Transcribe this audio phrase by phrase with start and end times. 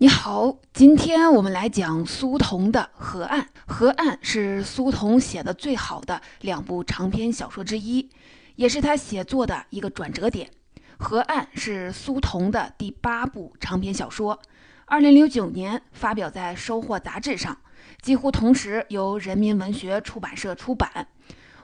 [0.00, 3.40] 你好，今天我们来讲苏童的《河岸》。
[3.66, 8.08] 《河岸》是苏童写的最好的两部长篇小说之一，
[8.54, 10.48] 也是他写作的一个转折点。
[10.98, 14.40] 《河岸》是苏童的第八部长篇小说，
[14.84, 17.58] 二零零九年发表在《收获》杂志上，
[18.00, 21.08] 几乎同时由人民文学出版社出版。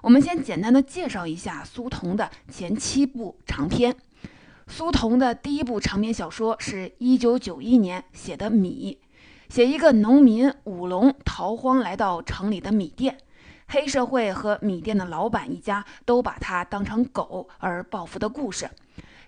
[0.02, 3.94] 我们先简单的介绍一下苏童的前七部长篇。
[4.66, 8.98] 苏童的第一部长篇小说是一九九一年写的《米》，
[9.54, 13.18] 写一个农民武龙逃荒来到城里的米店，
[13.68, 18.68] 黑社会和米店的老板一家都把他当成狗而报复的故事。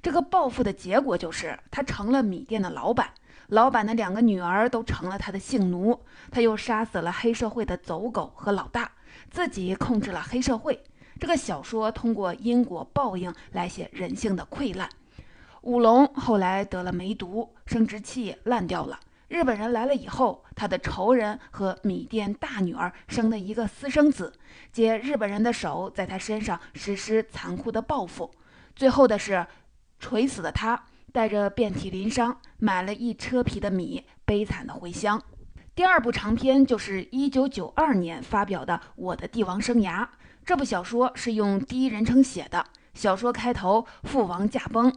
[0.03, 3.11] 这个报复的结果就是他成了米店的老板，
[3.49, 6.01] 老板的两个女儿都成了他的性奴，
[6.31, 8.91] 他又杀死了黑社会的走狗和老大，
[9.31, 10.83] 自己控制了黑社会。
[11.21, 14.89] 这个小说通过因果报应来写人性的溃烂。
[15.63, 19.01] 武龙后来得了梅毒，生殖器烂掉了。
[19.29, 24.33] 日本人来了以后，他的仇人和米店大女儿生的一个私生子，
[24.73, 28.31] 借日本人的手在他身上实施残酷的报复。
[28.77, 29.45] 最后的是，
[29.99, 30.81] 垂死的他
[31.13, 35.21] 带着遍体鳞伤，买了一车皮的米，悲惨的回乡。
[35.75, 40.03] 第二部长篇就是一九九二年发表的《我的帝王生涯》。
[40.45, 42.65] 这部小说是用第一人称写的。
[42.95, 44.91] 小说开头，父王驾崩。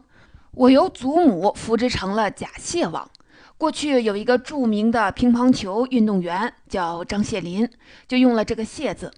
[0.52, 3.08] 我由祖母扶植成了假蟹王。
[3.56, 7.68] 过去有一个著名的乒乓球运动员叫张谢林，
[8.08, 9.12] 就用了这个“谢”字。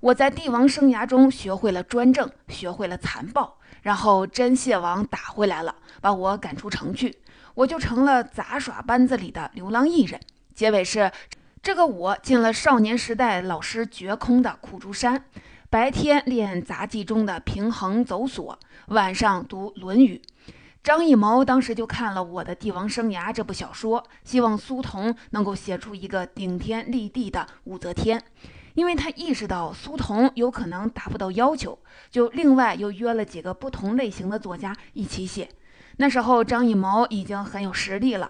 [0.00, 7.16] 我在帝王生涯中学会了专政，学会了残暴，然后真蟹王打回来了，把我赶出城去，
[7.54, 10.18] 我就成了杂耍班子里的流浪艺人。
[10.52, 11.12] 结尾是，
[11.62, 15.24] 这个我进了少年时代老师绝空的苦竹山，
[15.70, 20.20] 白天练杂技中的平衡走索，晚上读《论语》。
[20.82, 28.20] 张艺谋当时就看了《我的帝王生涯》这部小说，希望苏童能够写出一个顶天立地的武则天，
[28.74, 31.78] 因为他意识到苏童有可能达不到要求，
[32.10, 35.48] 就另外又约了几个不同类型的作家一起写。
[35.98, 38.28] 那时候张艺谋已经很有实力了，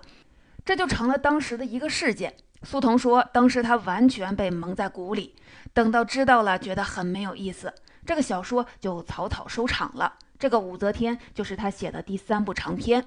[0.62, 2.34] 这就成了当时的一个事件。
[2.64, 5.34] 苏童说，当时他完全被蒙在鼓里，
[5.72, 7.72] 等到知道了，觉得很没有意思，
[8.04, 10.18] 这个小说就草草收场了。
[10.42, 13.06] 这个武则天就是他写的第三部长篇，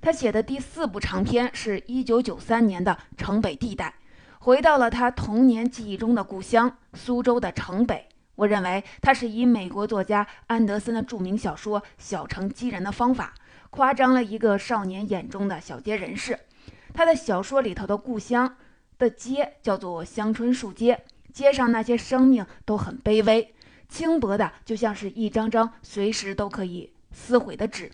[0.00, 3.88] 他写的第四部长篇是一九九三年的《城北地带》，
[4.38, 8.08] 回到了他童年记忆中的故乡苏州的城北。
[8.34, 13.34] 我认为他是以美国作家安德森的著名小说《小城激人》的方法，
[13.68, 16.38] 夸张了一个少年眼中的小街人士。
[16.94, 18.56] 他的小说里头的故乡
[18.96, 23.54] 的街叫做香椿树街，街上那些生命都很卑微。
[23.90, 27.90] 轻薄的，就像是一张张随时都可以撕毁的纸。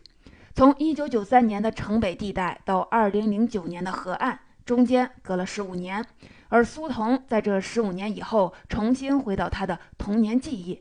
[0.55, 6.05] 从一九九三年的城北地带到二零零九年的河岸，中间隔了十五年。
[6.49, 10.81] 而苏童在这十五年以后，重新回到他的童年记忆，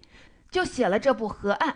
[0.52, 1.70] 就写了这部《河岸》。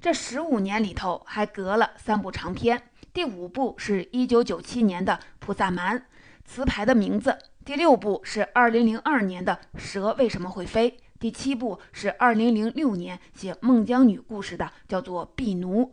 [0.00, 2.82] 这十五年里头，还隔了三部长篇。
[3.12, 5.98] 第五部是一九九七年的《菩萨蛮》，
[6.44, 7.36] 词牌的名字。
[7.64, 10.90] 第六部是二零零二年的《蛇为什么会飞》。
[11.22, 15.84] 第七部是二零零六年写孟姜女故事的，叫做《婢奴》，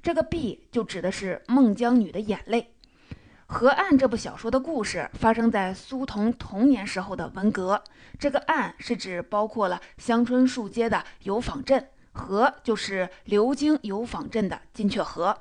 [0.00, 2.72] 这个“婢”就指的是孟姜女的眼泪。
[3.46, 7.82] 《河岸》这部小说的故事发生在苏童童年时候的文革，
[8.16, 15.36] 这个“岸”是指包括了香椿树街的油坊镇，“河”就是流经油坊镇的金雀河。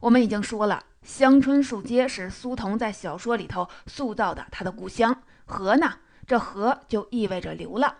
[0.00, 5.94] 我们已经说了，香椿树街是苏童在小说里头塑造的他的故乡，“河”呢，
[6.26, 7.94] 这“河”就意味着流浪。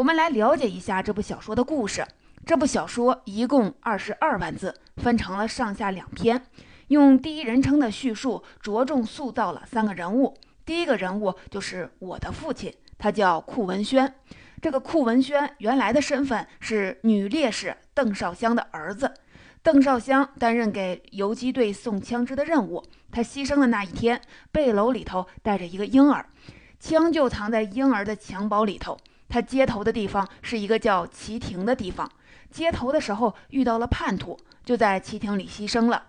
[0.00, 2.06] 我们来了解一下这部小说的故事。
[2.46, 6.42] 这部小说一共二十二万字，分成了上下两篇，
[6.88, 10.34] 用第一人称的叙述，着重塑造了三个人物。
[10.64, 14.14] 第一个人物就是我的父亲，他叫库文轩。
[14.62, 19.12] 这个库文轩原来的身份是女烈士邓少香的儿子。
[19.62, 24.18] 邓少香担任给游击队送枪支的任务，他牺牲的那一天，
[24.50, 26.24] 背篓里头带着一个婴儿，
[26.78, 28.96] 枪就藏在婴儿的襁褓里头。
[29.30, 32.10] 他接头的地方是一个叫齐亭的地方，
[32.50, 36.06] 接头的时候遇到了叛徒，就在齐亭里牺牲了。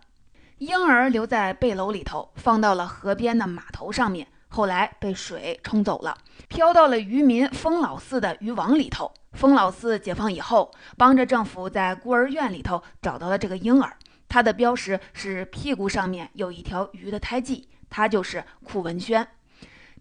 [0.58, 9.12] 婴儿留在背篓里头，放到了河边的码头上面，后来被水冲走了，飘到了渔民封老四的渔网里头。
[9.34, 13.96] 封老四解放以后，帮着政府在孤儿院里头找到了这个婴儿，
[14.28, 19.28] 他的标识是屁股上面有一条鱼的胎记，他就是库文轩。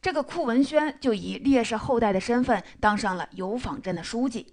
[0.02, 4.46] 这个库文轩就以烈士后代的身份当上了油坊镇的书记，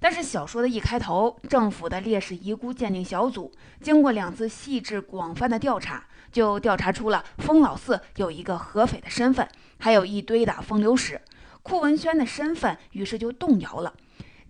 [0.00, 3.52] 但是小说的一开头，政府的烈士遗孤鉴定小组
[3.82, 6.02] 经过两次细致广泛的调查，
[6.32, 9.46] 就调查出了封老四有一个合匪的身份，
[9.78, 11.20] 还有一堆的风流史。
[11.62, 13.92] 库文轩的身份于是就动摇了。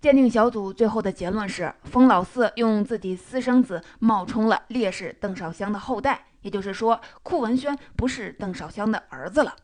[0.00, 9.56] 鉴定小组最后的结论是，封老四用自己私生子冒充了烈士邓少香的后代，也就是说，库文轩不是邓少香的儿子了。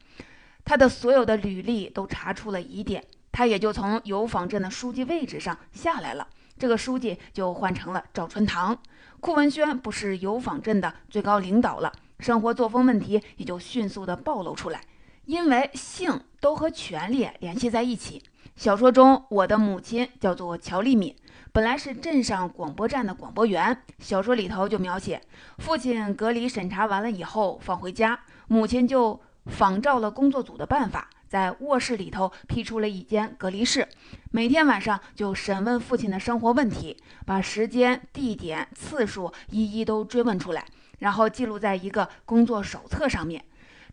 [0.65, 6.27] 他的所有的履历都查出了疑点，他也就从油坊镇的书记位置上下来了。
[6.59, 8.79] 这个书记就换成了赵春堂。
[9.21, 14.81] 库文轩不是油坊镇的最高领导了，生活作风问题也就迅速的暴露出来，
[15.25, 18.23] 因为性都和权力联系在一起。
[18.55, 21.17] 小说中，我的母亲叫做乔丽敏，
[21.53, 23.77] 本来是镇上广播站的广播员。
[23.99, 25.21] 小说里头就描写，
[25.59, 33.89] 父亲隔离审查完了以后放回家，母亲就仿照了工作组的办法，在卧室里头辟出了一间隔离室，
[34.31, 36.97] 每天晚上就审问父亲的生活问题，
[37.27, 40.65] 把时间、地点、次数一一都追问出来，
[40.99, 43.45] 然后记录在一个工作手册上面。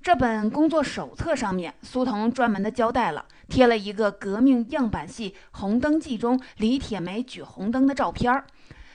[0.01, 8.45] 这本工作手册上面，苏童专门的交代了，贴了一个革命样板戏《红灯记》中李铁梅举红灯的照片儿。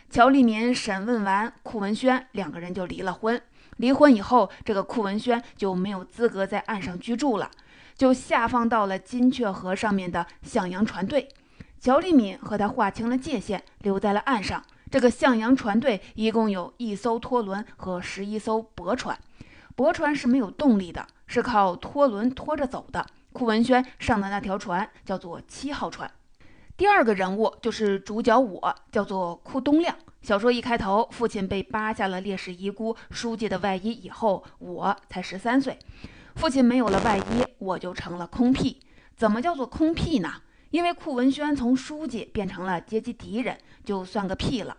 [0.08, 3.38] 乔立民审问完库文轩，两个人就离了婚。
[3.78, 7.50] 离婚以后，这个库文轩就没有资格在岸上居住了，
[7.96, 11.28] 就下放到了金雀河上面的向阳船队。
[11.80, 14.62] 乔立敏和他划清了界限，留在了岸上。
[14.90, 19.18] 这个向阳船队一共有一艘拖轮和十一艘驳船。
[19.74, 23.04] 驳船是没有动力的，是靠拖轮拖着走的。
[23.32, 26.08] 库文轩上的那条船叫做七号船。
[26.76, 29.96] 第二个人物就是主角我，叫做库东亮。
[30.24, 35.78] 小说一开头，父亲被扒下了烈士遗孤书记的外衣以后，我才十三岁。
[36.36, 38.80] 父亲没有了外衣，我就成了空屁。
[39.14, 40.32] 怎么叫做空屁呢？
[40.70, 44.74] 因为库文轩从书记变成了阶级敌人，就算个屁了。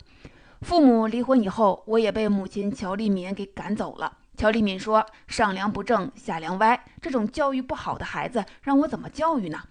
[0.62, 4.18] 父母离婚以后，我也被母亲乔丽敏给赶走了。
[4.36, 9.62] 乔立敏说：“上梁不正下梁歪，这种教育不好的孩子，让我怎么教育呢？”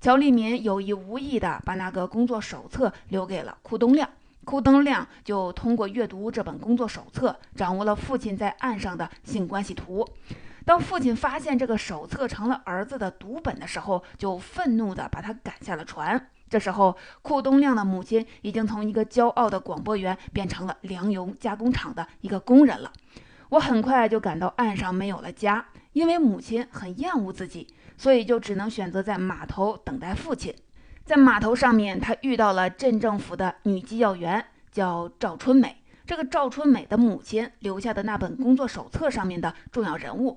[0.00, 4.08] 乔立敏有意无意地把那个工作手册留给了库东亮，
[4.44, 10.06] 库东亮就通过阅读这本工作手册，掌握了父亲在岸上的性关系图。
[10.64, 16.28] 当父亲发现这个手册成了儿子的读本的时候，就愤怒地把他赶下了船。
[16.48, 22.92] 这时候，库东亮的母亲已经从一个骄傲的广播员变成了粮油加工厂的一个工人了。
[23.50, 27.66] 我很快就感到岸上没有了家，因为母亲很厌恶自己，
[27.96, 30.54] 所以就只能选择在码头等待父亲。
[31.10, 35.76] 在码头上面，他遇到了镇政府的女机要员，叫赵春美。
[36.06, 40.36] 这个赵春美的母亲留下的那本工作手册上面的重要人物，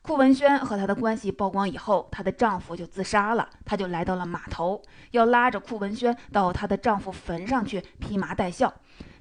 [0.00, 3.46] 库文轩和她的关系曝光以后，她的丈夫就自杀了。
[3.66, 4.80] 她就来到了码头，
[5.10, 8.72] 要拉着库文轩到她的丈夫坟上去披麻戴孝。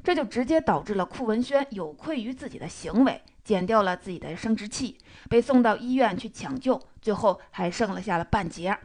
[0.01, 4.97] 这就直接导致了库文轩有愧于自己的行为，剪掉了自己的生殖器，
[5.30, 8.77] 被送到医院去抢救，最后还剩了下了半截。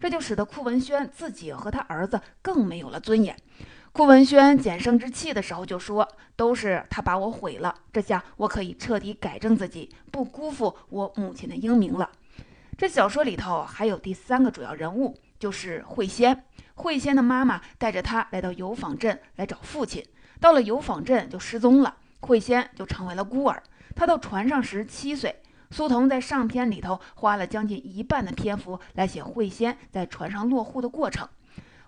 [0.00, 3.36] 这就使得库文轩自己和他儿子更没有了尊严。
[3.92, 12.10] 库文轩捡生殖器的时候就说：“都是他把我毁了，这下我可以彻底改正自己，不辜负我母亲的英名了。”
[12.78, 16.44] 这小说里头还有第三个主要人物，就是慧仙。
[16.74, 20.04] 慧仙的妈妈带着她来到油坊镇来找父亲。
[20.38, 23.60] 到了油坊镇就失踪了，慧仙就成为了孤儿。
[23.96, 25.34] 他到船上时七岁。
[25.70, 31.28] 苏童在上篇里头花了将近一半的篇幅来写慧仙在船上落户的过程。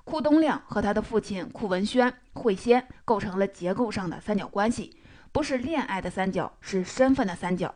[0.05, 4.97] 库东亮和他的父亲库文轩、慧仙构成了结构上的三角关系，
[5.31, 7.75] 不是恋爱的三角，是身份的三角。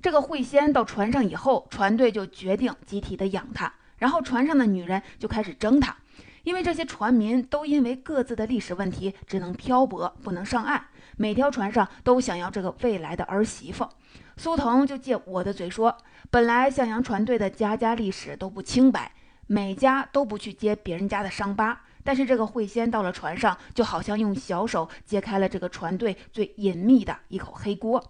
[0.00, 5.94] 这个慧仙到船上以后，船队就决定集体的养他，然后船上的女人就开始争他。
[6.42, 10.82] 因为这些船民都因为各自的历史问题，只能漂泊，不能上岸。
[11.18, 13.86] 每条船上都想要这个未来的儿媳妇。
[14.42, 15.94] 苏童就借我的嘴说，
[16.30, 19.12] 本来向阳船队的家家历史都不清白，
[19.46, 21.78] 每家都不去揭别人家的伤疤。
[22.02, 28.02] 但是这个慧仙到了船上，就好像用小手揭开了这个船队最隐秘的一口黑锅。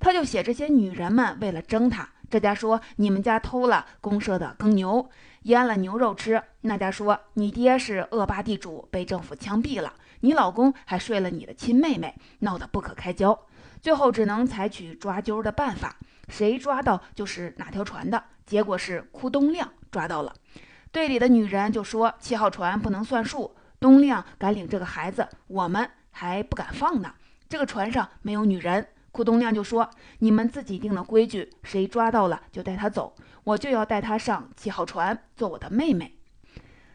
[0.00, 5.08] 他就写这些女人们为了争他，这家说你们家偷了公社的耕牛。
[5.42, 13.38] 腌了牛肉吃，那家说你爹是恶霸地主，被政府枪毙了，你老公还睡了你的亲妹妹，闹得不可开交。
[13.80, 15.96] 最后只能采取抓阄的办法，
[16.28, 18.22] 谁抓到就是哪条船的。
[18.44, 20.34] 结果是库东亮抓到了，
[20.90, 27.12] 队里的女人就说七号船不能算数，东亮敢领这个孩子，我们还不敢放呢。
[27.48, 28.88] 这个船上没有女人。
[29.10, 36.14] 库东亮就说：“你们自己定的规矩，谁抓到了就带他走，我就要带他上七号船做我的妹妹。”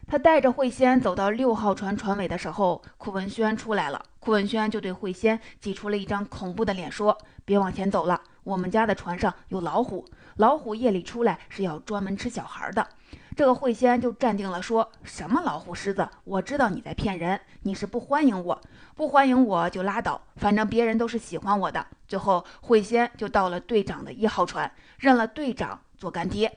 [0.06, 4.02] 他带着慧仙走到六号船船尾的时候，库文轩出来了。
[4.24, 10.02] 库文轩就对慧仙挤出了一张恐怖的脸，说：“别往前走了，我们家的船上有老虎，
[10.36, 12.88] 老虎夜里出来是要专门吃小孩的。
[13.36, 18.58] 这个慧仙就站定了，说什么老虎狮子，我知道你在骗人，你是不欢迎我，
[18.94, 21.86] 不欢迎我就拉倒，反正别人都是喜欢我的。
[22.08, 26.50] 最后慧仙就到了队长的一号船，认了队长做干爹。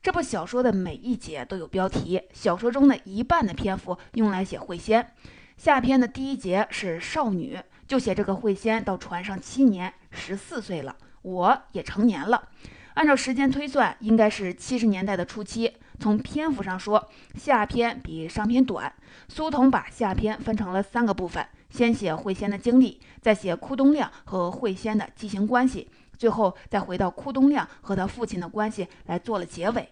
[0.00, 5.12] 这部小说的每一节都有标题，小说中的一半的篇幅用来写慧仙。
[5.56, 12.48] 下篇的第一节是少女，就写这个惠仙到船上七年，十四岁了，我也成年了。
[12.94, 15.76] 按照时间推算，应该是七十年代的初期。
[15.98, 18.92] 从篇幅上说，下篇比上篇短。
[19.28, 29.88] 苏童把下篇分成了三个部分：先写惠仙的经历，再写库东亮和惠仙的畸形关系，最后再回到库东亮和他父亲的关系来做了结尾。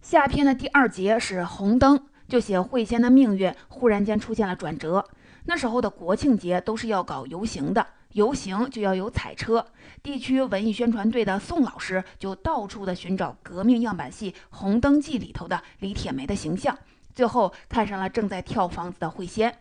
[0.00, 5.04] 下篇的第二节是红灯，就写惠仙的命运忽然间出现了转折。
[5.46, 7.84] 那时候的国庆节都是要搞游行的。
[8.12, 9.66] 游行就要有彩车，
[10.02, 16.76] 地区文艺宣传队的宋老师就到处的寻找革命样板戏《红灯记》里头的李铁梅的形象，
[17.14, 19.54] 最后看上了正在跳房子的惠仙，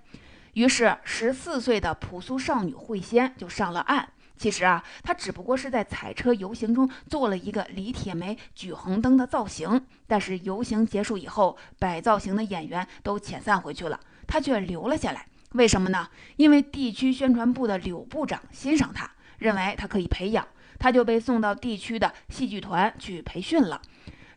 [0.53, 4.07] 于是十四岁的朴素少女惠仙就上了岸。
[4.37, 15.25] 其实啊，他只不过是在彩车游行中做了一个李铁梅举红灯的造型，但是游行结束以后，摆造型的演员都遣散回去了，他却留了下来。
[15.53, 16.07] 为什么呢？
[16.35, 20.45] 因为地区宣传部的柳部长欣赏他，认为他可以培养，
[20.77, 23.81] 他就被送到地区的戏剧团去培训了，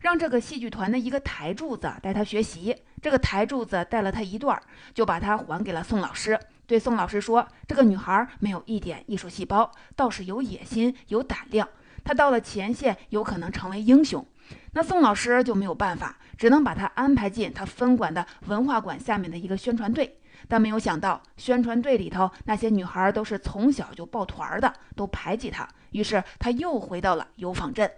[0.01, 2.75] 让这个戏剧团的一个台柱子带他学习。
[3.01, 4.61] 这个台柱子带了他一段，
[4.95, 11.69] 就把他还给了宋老师，对宋老师说：“这个女孩没有一点艺术细胞，倒是有野心、有胆量。
[12.03, 14.27] 她到了前线，有可能成为英雄。”
[14.73, 20.19] 那宋老师就没有办法，只能把她安排进他分管的文化馆下面的一个宣传队。
[20.49, 25.69] 但没有想到，宣传队里头那些女孩都是从小就抱团的，都排挤他。
[25.91, 27.91] 于是他又回到了油坊镇。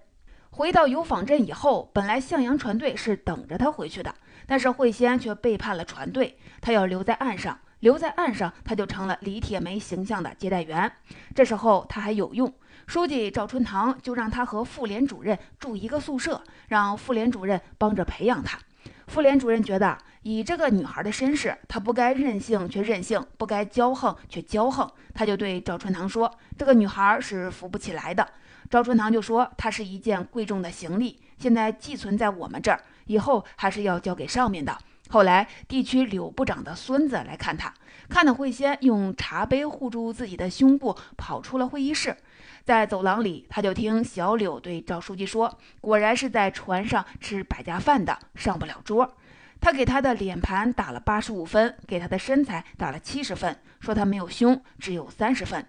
[0.55, 4.15] 回到油坊镇以后，本来向阳船队是等着他回去的，
[4.47, 7.59] 但是惠仙却背叛了船队，他要留在岸上。
[7.81, 10.93] 留在岸上，他就成了李铁梅形象的接待员。
[11.35, 12.53] 这时候他还有用，
[12.87, 18.59] 书记赵春堂就让他和妇联主任住一个宿舍，让妇联主任帮着培养他。
[19.07, 19.97] 妇联主任觉得。
[20.25, 24.89] 以这个女孩的身世，她不该任性却任性，不该骄横却骄横。
[25.13, 28.25] 他就对赵春堂说：“这个女孩是扶不起来的。”
[28.71, 34.77] 赵春堂就说：“它是一件贵重的行李，现在寄存在我们这儿，以后还是要交给上面的。”
[35.11, 37.73] 后来，地区柳部长的孙子来看他，
[38.09, 42.17] 看到惠仙用茶杯护住自己的胸部，跑出了会议室。
[42.65, 49.15] 在走廊里，他就听小柳对赵书记说：“果然是在船上吃百家饭的，上不了桌。”
[49.61, 55.65] 他给他的脸盘打了八十五分，给他的身材打了七十分，说他没有胸，只有三十分。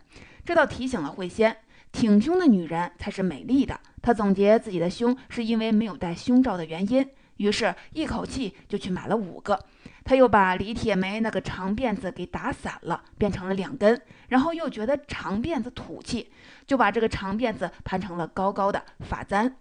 [0.45, 1.57] 这倒提醒了惠仙，
[1.93, 3.79] 挺胸的女人才是美丽的。
[4.01, 7.07] 她总结自己的胸是因为没有戴胸罩的原因，
[7.38, 9.57] 于是一口气就去买了五个。
[10.03, 16.29] 她又把李铁梅那个长辫子给打散了，变成了两根，然后又觉得长辫子土气，
[16.67, 19.55] 就把这个长辫子盘成了高高的发簪。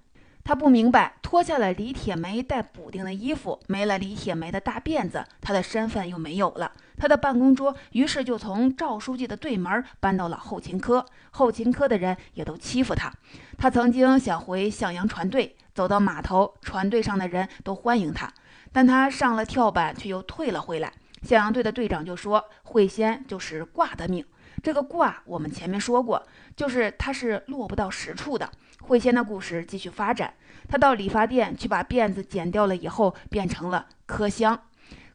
[0.45, 6.73] 他不明白，脱下了李铁梅带补丁的衣服，没了李铁梅的大辫子，他的身份又没有了。
[6.99, 13.13] 他的办公桌于是就从赵书记的对门搬到了后勤科，后勤科的人也都欺负他。
[13.57, 18.33] 他曾经想回向阳船队，走到码头，船队上的人都欢迎他，
[18.73, 20.93] 但他上了跳板却又退了回来。
[21.23, 24.25] 向阳队的队长就说：“慧仙就是挂的命，
[24.61, 26.21] 这个挂我们前面说过，
[26.57, 28.51] 就是他是落不到实处的。”
[28.83, 30.35] 慧仙的故事继续发展，
[30.69, 34.61] 他到理发店去把辫子剪掉了以后，变成了柯香。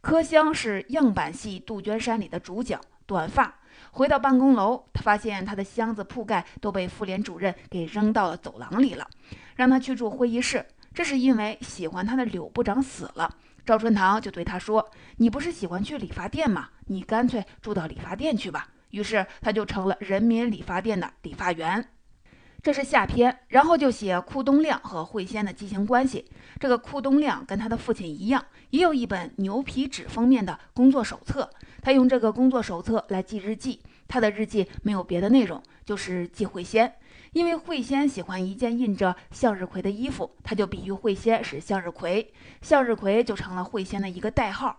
[0.01, 3.53] 柯香是样板戏《杜鹃山》里的主角，短发。
[3.91, 9.07] 回到办公楼，他发现他的箱子铺盖都被妇联主任给扔到了走廊里了，
[9.55, 10.65] 让他去住会议室。
[10.93, 13.29] 这是因为喜欢他的柳部长死了。
[13.65, 16.69] 赵春堂就对他说：“你不是喜欢去理发店吗？
[16.85, 21.85] 你干脆住到理发店去吧。”于是他就成了人民理发店的理发员。
[22.67, 26.25] 这是下篇，然后就写库东亮和慧仙的畸形关系。
[26.59, 31.49] 这个库东亮跟他的父亲一样，也有一本牛皮纸封面的工作手册。
[31.81, 33.79] 他用这个工作手册来记日记。
[34.09, 36.93] 他的日记没有别的内容，就是记慧仙。
[37.31, 44.77] 因为慧仙喜欢一件印着向日葵的衣服，他就比喻慧仙是向日葵，向日葵就成了慧仙的一个代号。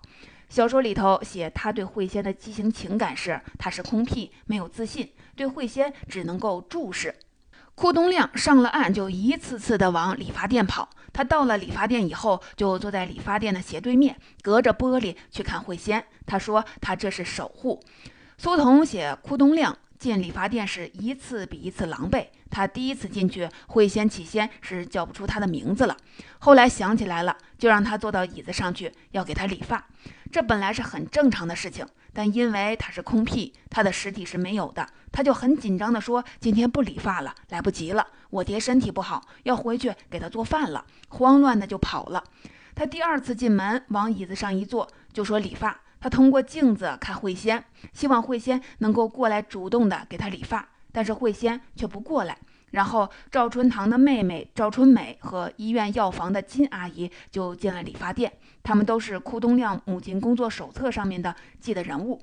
[0.50, 7.14] 小说里头写他对慧仙的畸形情感是，他是空屁，没有自信，对慧仙只能够注视。
[7.78, 10.88] 库东亮上了岸，就一次次的往理发店跑。
[11.12, 16.04] 他到了理发店以后，就坐在理发店的斜对面，隔着玻璃去看慧仙。
[16.26, 17.80] 他说：“他这是守护。”
[18.36, 22.26] 苏童写库东亮进理发店是一次比一次狼狈。
[22.50, 25.96] 他第一次进去，慧仙起先是叫不出他的名字了，
[26.38, 29.86] 后来想起来了，就让他坐到椅子上去，要给他理发。
[30.32, 42.24] 这本来是很正常的事情，但因为他是空屁，他的实体是没有的，他就很紧张地说：“今天不理发了，来不及了，我爹身体不好，要回去给他做饭了。”慌乱的就跑了。
[42.74, 45.80] 他第二次进门，往椅子上一坐，就说理发。
[46.00, 52.36] 他通过镜子看慧仙，希望慧仙能够过来主动的给他理发，但是慧仙却不过来。
[52.70, 58.30] 然后赵春堂的妹妹赵春美和医院药房的金阿姨就进了理发店，
[58.62, 62.20] 他们都是库东亮母亲工作手册上面的记的人物。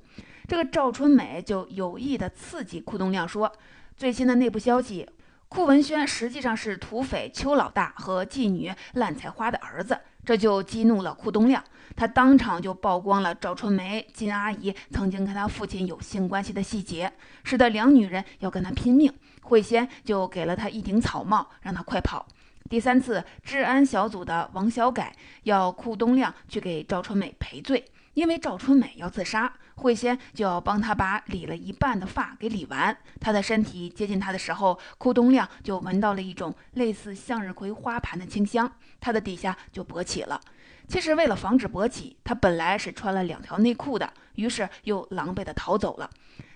[0.48, 3.52] 这个赵春美就有意的刺激库东亮说，
[3.98, 5.10] 最新的内部消息，
[5.50, 10.00] 库文轩实际上是土匪邱老大和妓女烂菜花的儿子。
[10.26, 11.64] 这就激怒了库东亮，
[11.96, 17.12] 他当场就曝光了赵春梅、金阿姨曾经跟他父亲有性关系的细节，
[17.44, 19.14] 使得两女人要跟他拼命。
[19.44, 22.26] 慧仙就给了他一顶草帽，让他快跑。
[22.68, 27.86] 第三次，治安小组的王小改要库东亮去给赵春美赔罪。
[28.16, 32.96] 因为赵春美要自杀，慧仙就要帮他把理了一半的发给理完。
[33.20, 40.40] 他的身体接近他的时候，库东亮就闻到了一种类似向日葵花盘的清香，他的底下就勃起了。
[40.88, 46.10] 其实为了防止勃起，他本来是穿了两条内裤的，于是又狼狈地逃走了。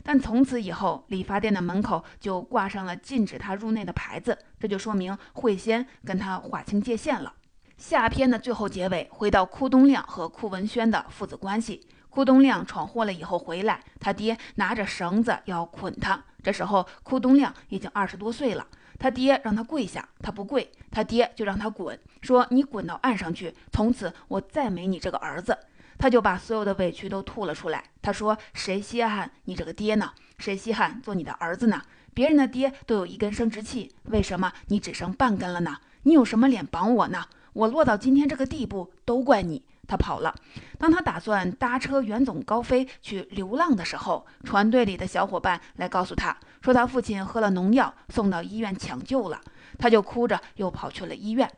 [0.03, 7.33] 但从此以后，理发店的门口就挂上了禁止他入内的牌子，这就说明慧仙跟他划清界限了。
[7.77, 11.87] 下篇的最后结尾，回到库东亮和库文轩的父子关系。
[12.09, 16.23] 库东亮闯祸了以后回来，他爹拿着绳子要捆他。
[16.41, 18.65] 这时候库东亮已经二十多岁了，
[18.97, 25.57] 他爹让他跪下，他不跪，他爹就让他滚，说你滚到岸上去，从此我再没你这个儿子。
[25.97, 27.83] 他就把所有的委屈都吐了出来。
[28.01, 30.11] 他说：“谁稀罕你这个爹呢？
[30.37, 31.81] 谁稀罕做你的儿子呢？
[32.13, 35.77] 别人的爹都有一根生殖器，为什么你只剩半根了呢？
[36.03, 39.65] 你有什么脸绑我呢？”我落到今天这个地步，都怪你。
[39.89, 40.33] 他跑了。
[40.77, 49.41] 当他打算搭车远走高飞去流浪的时候，船队里的小伙伴来告诉他说，他父亲喝了农药，送到医院抢救了。
[49.77, 51.49] 他就哭着又跑去了医院，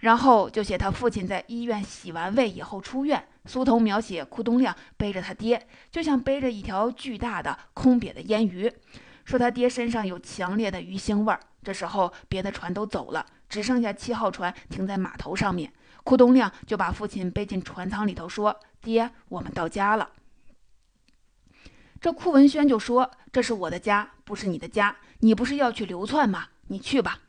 [0.00, 3.26] 然后就写他父亲在医院洗完胃以后出院。
[3.46, 8.70] 苏童描写库东亮背着他爹，就像背着一条巨大的空瘪的烟鱼，
[9.24, 11.40] 说他爹身上有强烈的鱼腥味儿。
[11.62, 13.24] 这时候别的船都走了。
[13.48, 15.72] 只剩下七号船停在码头上面，
[16.04, 20.10] 库东亮就把父亲背进船舱里头，说：“爹，我们到家了。”
[22.00, 24.96] 这库文轩就说：“这是我的家，不是你的家。
[25.18, 26.48] 你不是要去流窜吗？
[26.68, 27.20] 你去吧。”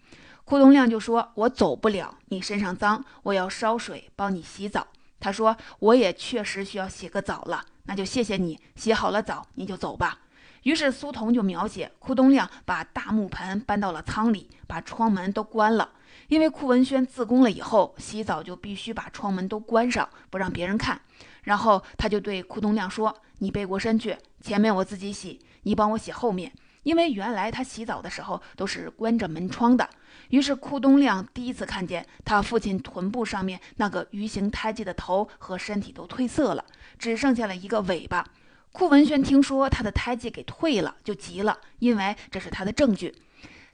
[0.45, 4.87] 库东亮就说：“我走不了，你身上脏，我要烧水帮你洗澡。”
[5.19, 10.19] 他说：“我也确实需要洗个澡了，那就谢谢你，洗好了澡你就走吧。”
[10.63, 15.91] 于是苏童就描写库东亮把大木盆搬到了舱里，把窗门都关了。
[16.27, 20.99] 因为库文轩自宫了以后，洗澡就必须把窗门都关上，不让别人看。
[21.43, 26.51] 然后他就对库东亮说：“你背过身去，前面我自己洗，你帮我洗后面。”
[26.83, 29.87] 因为原来他洗澡的时候都是关着门窗的。
[30.29, 36.65] 于是库东亮第一次看见他父亲臀部上面那个鱼形胎记的头和身体都褪色了，
[36.97, 38.25] 只剩下了一个尾巴。
[38.71, 43.13] 库文轩听说他的胎记给退了，就急了，因为这是他的证据。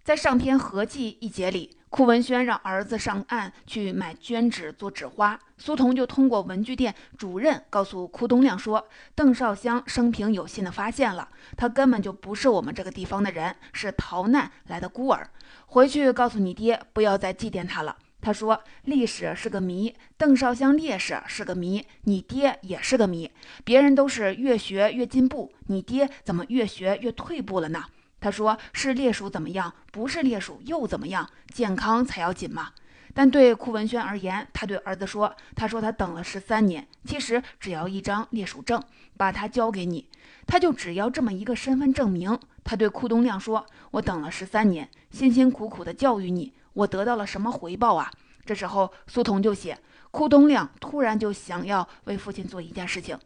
[0.07, 1.75] 在上篇合记一节里。
[1.89, 15.29] 库文轩让儿子上岸去买绢纸做纸花，苏童就通过文具店主任告诉库东亮说，邓少香生平有幸的发现了，他根本就不是我们这个地方的人，是逃难来的孤儿。
[15.65, 17.97] 回去告诉你爹，不要再祭奠他了。
[18.21, 23.29] 他说，历史是个谜，邓少香烈士是个谜，你爹也是个谜。
[23.65, 27.83] 别人都是越学越进步，你爹怎么越学越退步了呢？
[28.19, 29.73] 他说：“是烈属怎么样？
[29.91, 31.29] 不是烈属又怎么样？
[31.53, 32.71] 健康才要紧嘛。”
[33.13, 38.81] 但对库文轩而言，他对儿子说：“他说他等了十三年，其实只要一张烈属证，
[39.17, 40.07] 把他交给你，
[40.45, 48.11] 他就只要这么一个身份证明。”他对库东亮说：“我等了十三年，辛辛苦苦的教育你，我得到了什么回报啊？”
[48.45, 49.77] 这时候苏童就写：
[50.11, 53.17] 库东亮突然就想要为父亲做一件事情，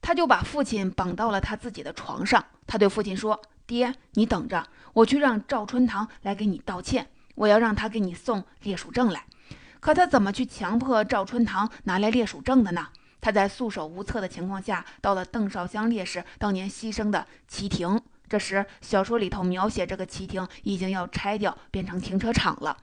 [0.00, 2.44] 他就把父亲绑到了他自己的床上。
[2.66, 3.40] 他对父亲说。
[3.66, 7.06] 爹，你等着，我去让赵春堂来给你道歉。
[7.36, 9.24] 我要让他给你送烈属证来。
[9.78, 12.88] 可他怎么去强迫赵春堂拿来烈属证的呢？
[13.20, 18.00] 他在束手无策的情况下，到了邓少香烈士当年牺牲的旗亭。
[18.28, 22.76] 这时，小说里头描写这个旗亭已经要拆掉，变成停车场了。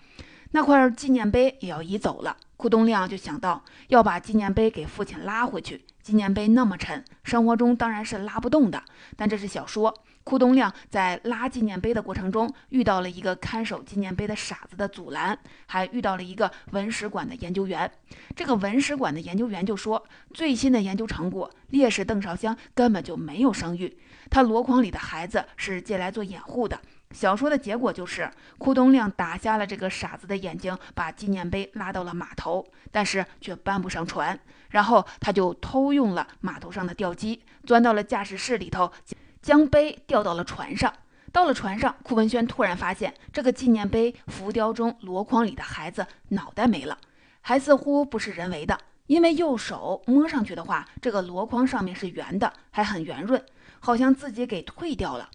[0.52, 2.38] 那块纪念碑也要移走了。
[2.56, 5.86] 库东亮就想到要把纪念碑给父亲拉回去。
[6.02, 8.82] 纪念碑那么沉，生活中当然是拉不动的。
[9.16, 9.94] 但这是小说。
[10.24, 17.90] 库东亮在拉纪念碑的过程中，遇到了一个看守纪念碑的傻子的阻拦，还遇到了一个文史馆的研究员。
[18.36, 23.98] 这个文史馆的研究员就说，最新的研究成果，烈士邓绍香根本就没有生育，
[24.30, 26.78] 他箩筐里的孩子是借来做掩护的。
[27.12, 34.40] 小说的结果就是，库东亮打瞎了这个傻子的眼睛，把纪念碑拉到了码头，但是却搬不上船。
[34.70, 38.92] 然后他就偷用了码头上的吊机，钻到了驾驶室里头。
[39.40, 40.94] 将碑吊到了船上。
[41.32, 46.98] 到了船上，库文轩突然发现，这个纪念碑浮雕中箩筐里的孩子脑袋没了，
[47.40, 48.78] 还似乎不是人为的。
[49.06, 53.42] 因为右手摸上去的话，这个箩筐上面是圆的，还很圆润，
[53.80, 55.30] 好像自己给退掉了。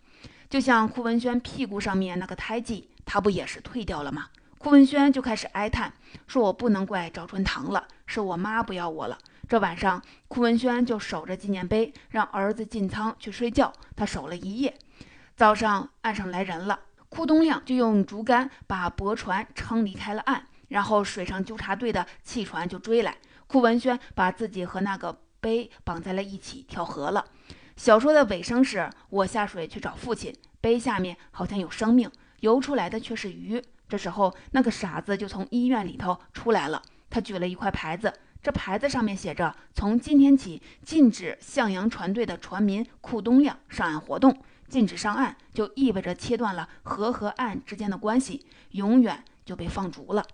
[0.53, 4.27] 就像库文轩屁股上面那个胎记，他不也是退掉了吗？
[4.59, 5.95] 库文轩就开始哀叹，
[6.27, 9.17] 说我不能怪赵春堂了，是我妈不要我了。
[9.49, 13.73] 这晚上，库文轩就守着纪念碑，让儿子进仓去睡觉。
[13.97, 14.77] 他守了一夜。
[15.35, 23.17] 早上岸上来人了，库东亮就用竹竿把驳船撑离开了岸，然后水上纠察队的汽船就追来。
[23.47, 27.25] 库文轩把自己和那个碑绑在了一起，跳河了。
[27.83, 33.61] 小说的尾声是我下水去找父亲，碑下面好像有生命，游出来的却是鱼。
[33.89, 38.15] 这时候，那个傻子就从医院里头出来了，他举了一块牌子。
[38.41, 44.41] 这牌子上面写着：“从今天起，禁止向阳船队的船民库东亮上岸活动。
[44.69, 50.25] 禁止上岸，就意味着切断了河和岸之间的关系，永远就被放逐了。”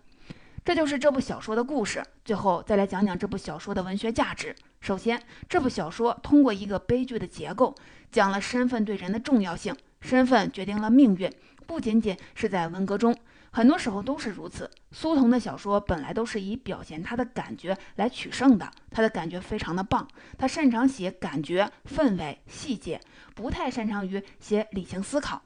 [0.69, 2.05] 这就是这部小说的故事。
[2.27, 4.55] 最后再来讲讲这部小说的文学价值。
[4.83, 7.75] 首先，这部小说通过一个悲剧的结构，
[8.13, 11.33] 讲了身份对人的重要性，身份决定了命运，
[11.67, 13.17] 不仅仅是在文革中。
[13.51, 14.71] 很多时候都是如此。
[14.93, 23.01] 苏童的小说本来都是以表现他的感觉来取胜的，他的感觉非常的棒，他擅长写感觉、氛围、细节，
[23.35, 25.41] 不太擅长于写理性思考。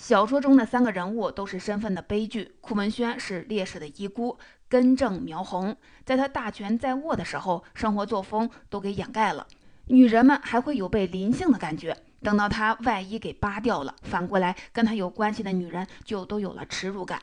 [0.00, 2.56] 小说中的三个人物都是身份的悲剧。
[2.62, 9.46] 库文轩是烈士的遗孤，根正苗红，在他大权在握的时候，生活作风都给掩盖了，
[9.88, 11.94] 女人们还会有被临幸的感觉。
[12.22, 17.20] 等到他外衣给扒掉了，反过来跟他有关系的女人就都有了耻辱感。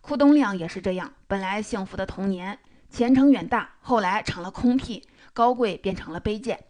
[0.00, 2.56] 库东亮也是这样，本来幸福的童年，
[2.88, 5.02] 前程远大，后来成了空屁，
[5.34, 6.60] 高贵变成了卑贱。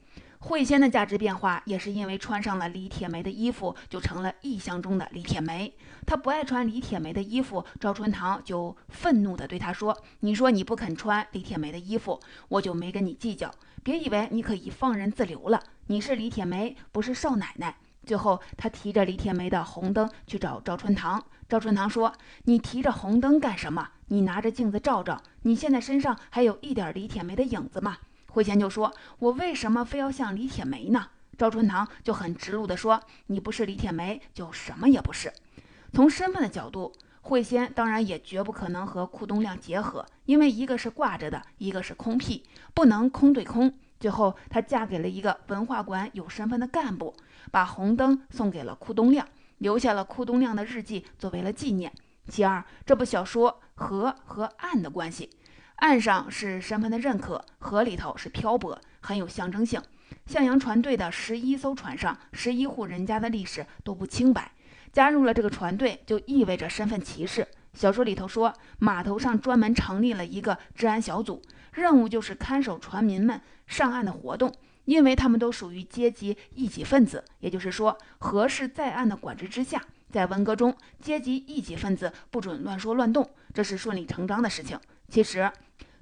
[0.42, 5.70] 慧仙的价值变化也是因为穿上了李铁梅的衣服，就成了意象中的李铁梅。
[6.06, 13.50] 她不爱穿李铁梅的衣服，赵春堂就愤怒地对她说：“你说你不肯穿李铁梅的衣服，我就没跟你计较。
[13.82, 17.76] 别以为你可以放任自流了。”你是李铁梅，不是少奶奶。
[18.06, 21.22] 最后，他提着李铁梅的红灯去找赵春堂。
[21.50, 22.10] 赵春堂说
[22.44, 23.86] ：“你提着红灯干什么？
[24.06, 27.98] 你拿着镜子照照，你现在身上还有一点李铁梅的影子吗？”
[28.30, 35.32] 慧仙就说：“我为什么非要像李铁梅呢？”赵春堂就很直露地说：“你不是李铁梅，就什么也不是。”
[35.92, 43.74] 从身份的角度，慧仙当然也绝不可能和库东亮结合，因为一个是挂着的，一个是空屁，不能空对空。
[43.98, 47.14] 最后，她嫁给了一个文化馆有身份的干部，
[47.50, 49.26] 把红灯送给了库东亮，
[49.58, 51.92] 留下了库东亮的日记作为了纪念。
[52.28, 55.28] 其二，这部小说和和暗的关系，
[55.80, 59.80] 岸上是身份的认可，河里头是漂泊，很有象征性。
[60.26, 64.52] 向阳船队的十一艘船上，十一户人家的历史都不清白，
[64.92, 67.48] 加入了这个船队就意味着身份歧视。
[67.72, 71.40] 小说里头说，码头上专门成立了一个治安小组。
[71.72, 74.52] 任务就是看守船民们上岸的活动，
[74.84, 79.82] 因为他们都属于阶级异己分子，也就是说，何氏在岸的管制之下。
[80.10, 84.78] 在文革中，阶级异己分子不准乱说乱动，这是顺理成章的事情。
[85.10, 85.50] 其实，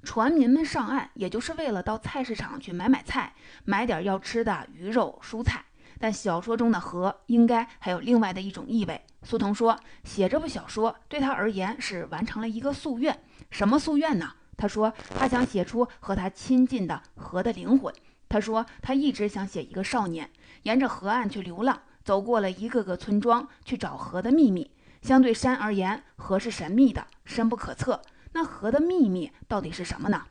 [0.03, 3.33] 船民们上岸也就是为了到菜市场去买买菜，
[3.64, 5.64] 买点要吃的鱼肉蔬菜。
[5.99, 9.01] 但小说中的河应该还有另外的一种意味。
[9.23, 13.18] 苏童说，写这部小说对他而言是完成了一个夙愿。
[13.51, 14.35] 什么夙愿呢？
[14.57, 17.92] 他说：“他想写出和他亲近的河的灵魂。”
[18.29, 20.31] 他说：“他一直想写一个少年，
[20.64, 24.71] 沿着河岸去流浪，走过了一个个村庄，去找河的秘密。
[25.01, 28.03] 相对山而言，河是神秘的，深不可测。
[28.32, 30.24] 那河的秘密到底是什么呢？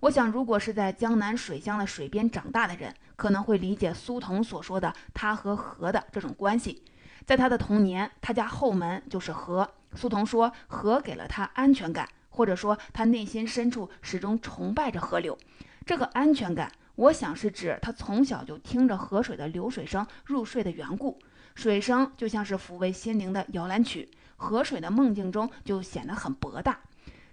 [0.00, 6.82] 我想，如果是在江南水乡的水边长大的人，可能会理解苏童所说的他和河的这种关系。
[7.26, 9.70] 在他的童年，他家后门就是河。
[9.94, 15.36] 苏童说，河给了他安全感。”或者说，他内心深处始终崇拜着河流，
[15.84, 21.18] 这个安全感，我想是指他从小就听着河水的流水声入睡的缘故。
[21.56, 26.78] 水声就像是抚慰心灵的摇篮曲，河水的梦境中就显得很博大。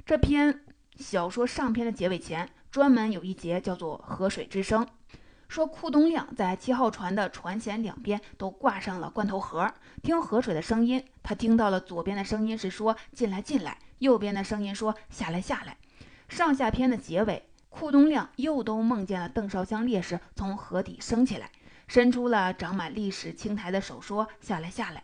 [0.08, 0.62] 这篇
[0.96, 4.86] 小说上篇的结尾前，专门有一节叫做《河水之声》。
[5.50, 9.70] 说库东亮在七号船的船舷两边都挂上了罐头盒，
[10.02, 15.76] 听河水的声音，他听到了左边的声音是说进来进来，右边的声音说下来下来。
[16.30, 21.52] 上下篇的结尾，库东亮又都梦见了邓绍香烈士从河底升起来，
[21.90, 25.04] 伸出了长满历史青苔的手，说下来下来。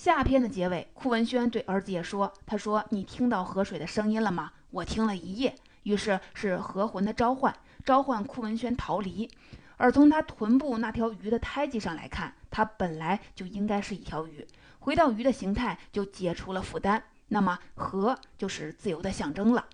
[0.00, 4.50] 下篇的结尾，库文轩对儿子也说：“他说你听到河水的声音了吗？
[4.70, 5.54] 我听了一夜。
[5.82, 9.30] 于是是河魂的召唤，召唤库文轩逃离。
[9.76, 14.46] 而从他臀部那条鱼的胎记上来看，他本来就应该是一条鱼，
[14.78, 17.02] 回到鱼的形态就解除了负担。
[17.28, 19.66] 那么河就是自由的象征了。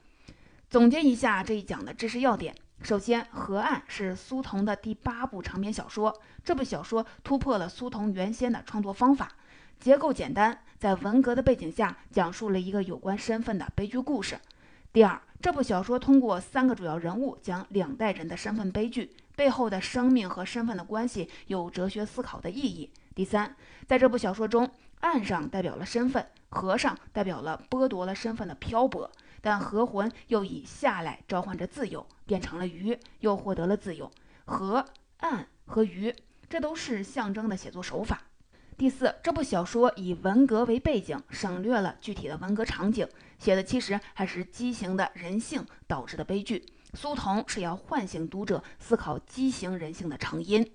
[0.69, 9.31] 总结一下这一讲的知识要点：首先，《河岸》是苏童的第八部长篇小说，这部小说突破了苏童原先的创作方法。
[9.79, 14.39] 结构简单，在文革的背景下，讲述了一个有关身份的悲剧故事。
[14.93, 22.91] 第二，这部小说通过三个主要人物，讲两代人的身份悲剧背后的生命和身份的关系，有哲学思考的意义。
[23.15, 23.55] 第三，
[23.87, 24.69] 在这部小说中，
[25.01, 29.11] 岸上代表了身份，河上代表了剥夺了身份的漂泊，
[29.41, 34.11] 但河魂又以下来召唤着自由，变成了鱼，又获得了自由。
[34.47, 34.85] 河、
[35.19, 36.15] 岸和鱼，
[36.49, 38.23] 这都是象征的写作手法。
[38.79, 43.09] 第四，这部小说以文革为背景，省略了具体的文革场景，
[43.39, 46.63] 写的其实还是畸形的人性导致的悲剧。
[46.93, 50.71] 苏童是要唤醒读者思考畸形人性的成因。